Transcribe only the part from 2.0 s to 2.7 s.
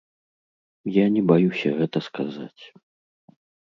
сказаць.